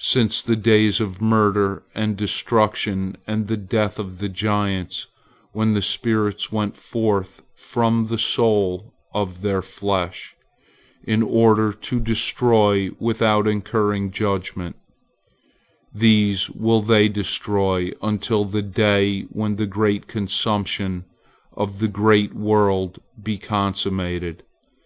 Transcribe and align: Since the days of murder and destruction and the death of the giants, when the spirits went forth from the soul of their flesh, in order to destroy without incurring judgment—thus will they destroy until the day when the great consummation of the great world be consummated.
Since 0.00 0.40
the 0.40 0.56
days 0.56 1.00
of 1.02 1.20
murder 1.20 1.82
and 1.94 2.16
destruction 2.16 3.14
and 3.26 3.46
the 3.46 3.58
death 3.58 3.98
of 3.98 4.20
the 4.20 4.28
giants, 4.30 5.06
when 5.52 5.74
the 5.74 5.82
spirits 5.82 6.50
went 6.50 6.78
forth 6.78 7.42
from 7.54 8.04
the 8.04 8.16
soul 8.16 8.94
of 9.12 9.42
their 9.42 9.60
flesh, 9.60 10.34
in 11.04 11.22
order 11.22 11.74
to 11.74 12.00
destroy 12.00 12.88
without 12.98 13.46
incurring 13.46 14.12
judgment—thus 14.12 14.78
will 16.48 16.80
they 16.80 17.06
destroy 17.06 17.92
until 18.00 18.46
the 18.46 18.62
day 18.62 19.24
when 19.28 19.56
the 19.56 19.66
great 19.66 20.08
consummation 20.08 21.04
of 21.52 21.80
the 21.80 21.88
great 21.88 22.32
world 22.34 22.98
be 23.22 23.36
consummated. 23.36 24.42